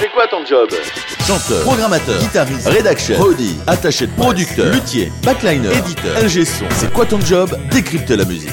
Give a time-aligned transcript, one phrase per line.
[0.00, 0.68] C'est quoi ton job?
[1.26, 6.64] Chanteur, programmateur, guitariste, rédaction, prodi, attaché de producteur, luthier, backliner, éditeur, ingé son.
[6.70, 7.56] C'est quoi ton job?
[7.70, 8.50] Décrypter la musique.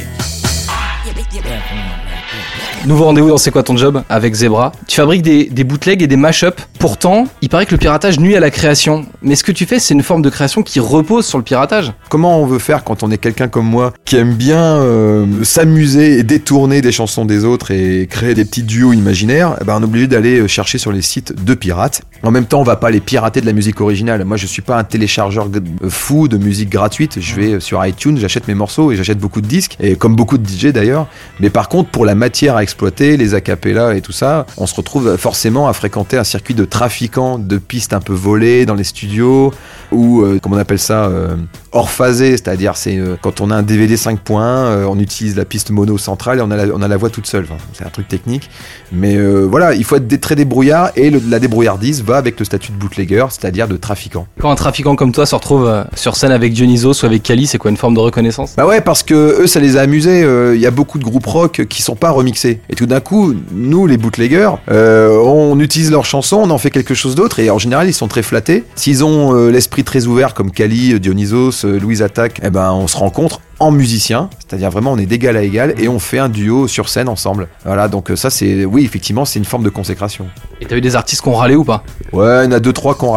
[2.86, 4.04] Nouveau rendez-vous dans C'est quoi ton job?
[4.10, 4.72] Avec Zebra.
[4.88, 6.68] Tu fabriques des, des bootlegs et des mashups.
[6.86, 9.06] Pourtant, il paraît que le piratage nuit à la création.
[9.22, 11.94] Mais ce que tu fais, c'est une forme de création qui repose sur le piratage.
[12.10, 16.18] Comment on veut faire quand on est quelqu'un comme moi qui aime bien euh, s'amuser
[16.18, 19.58] et détourner des chansons des autres et créer des petits duos imaginaires?
[19.62, 22.02] Eh ben On est obligé d'aller euh, chercher sur les sites de pirates.
[22.24, 24.26] En même temps, on va pas aller pirater de la musique originale.
[24.26, 27.20] Moi, je suis pas un téléchargeur g- fou de musique gratuite.
[27.22, 30.40] Je vais sur iTunes, j'achète mes morceaux et j'achète beaucoup de disques, et comme beaucoup
[30.40, 31.06] de DJ d'ailleurs.
[31.42, 34.74] Mais par contre, pour la matière à exploiter, les acapellas et tout ça, on se
[34.74, 38.84] retrouve forcément à fréquenter un circuit de trafiquants de pistes un peu volées dans les
[38.84, 39.54] studios
[39.92, 41.36] ou euh, comment on appelle ça euh,
[41.74, 45.46] hors phasé, c'est-à-dire c'est euh, quand on a un DVD 5.1, euh, on utilise la
[45.46, 47.44] piste mono centrale et on a la, on a la voix toute seule.
[47.44, 48.50] Enfin, c'est un truc technique,
[48.92, 52.46] mais euh, voilà, il faut être très débrouillard et le- la débrouillardise va avec le
[52.46, 54.26] statut de bootlegger, c'est-à-dire de trafiquant.
[54.40, 57.58] Quand un trafiquant comme toi se retrouve sur scène avec Dionysos ou avec Kali, c'est
[57.58, 58.54] quoi une forme de reconnaissance?
[58.56, 60.22] Bah ouais, parce que eux, ça les a amusés.
[60.56, 62.62] Il y a beaucoup de groupes rock qui sont pas remixés.
[62.70, 66.94] Et tout d'un coup, nous, les bootleggers, on utilise leurs chansons, on en fait quelque
[66.94, 67.40] chose d'autre.
[67.40, 68.64] Et en général, ils sont très flattés.
[68.76, 72.88] S'ils ont euh, l'esprit très ouvert, comme Kali, Dionysos, euh, Louise Attaque, eh ben, on
[72.88, 76.30] se rencontre en musicien, c'est-à-dire vraiment on est d'égal à égal et on fait un
[76.30, 77.48] duo sur scène ensemble.
[77.64, 80.26] Voilà, donc euh, ça c'est, oui, effectivement, c'est une forme de consécration.
[80.62, 81.84] Et t'as eu des artistes qui ont râlé ou pas?
[82.12, 83.12] Ouais, il y en a deux, trois qui ont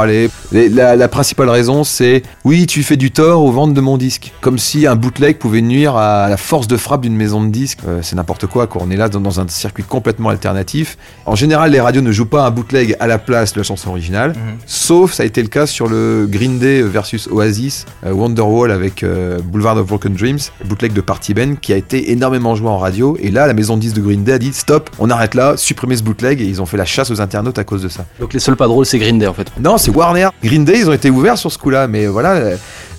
[0.55, 4.33] La, la principale raison, c'est oui, tu fais du tort aux ventes de mon disque.
[4.41, 7.81] Comme si un bootleg pouvait nuire à la force de frappe d'une maison de disques.
[7.89, 8.83] Euh, c'est n'importe quoi, quoi.
[8.85, 10.97] On est là dans, dans un circuit complètement alternatif.
[11.27, 13.91] En général, les radios ne jouent pas un bootleg à la place de la chanson
[13.91, 14.35] originale.
[14.65, 19.03] Sauf, ça a été le cas sur le Green Day versus Oasis, euh, Wonderwall avec
[19.03, 22.79] euh, Boulevard of Broken Dreams, bootleg de Party Ben, qui a été énormément joué en
[22.79, 23.17] radio.
[23.21, 25.55] Et là, la maison de disques de Green Day a dit stop, on arrête là,
[25.57, 26.41] supprimez ce bootleg.
[26.41, 28.07] Et ils ont fait la chasse aux internautes à cause de ça.
[28.21, 29.51] Donc les seuls pas drôles, c'est Green Day en fait.
[29.59, 30.29] Non, c'est Warner.
[30.45, 32.51] Green Day, ils ont été ouverts sur ce coup-là, mais voilà,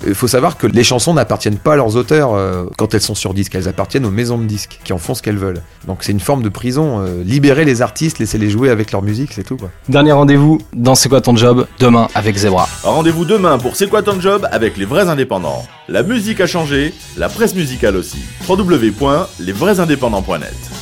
[0.08, 3.14] il faut savoir que les chansons n'appartiennent pas à leurs auteurs euh, quand elles sont
[3.16, 5.62] sur disque, elles appartiennent aux maisons de disques qui en font ce qu'elles veulent.
[5.88, 7.02] Donc c'est une forme de prison.
[7.02, 9.70] euh, libérer les artistes, laisser les jouer avec leur musique, c'est tout quoi.
[9.90, 12.68] Dernier rendez-vous dans C'est quoi ton job demain avec Zebra.
[12.84, 15.64] Rendez-vous demain pour C'est quoi ton job avec les vrais indépendants.
[15.88, 18.18] La musique a changé, la presse musicale aussi.
[18.48, 20.75] www.lesvraisindépendants.net